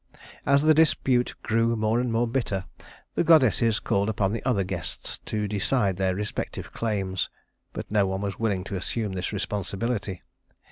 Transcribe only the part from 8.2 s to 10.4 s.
was willing to assume this responsibility.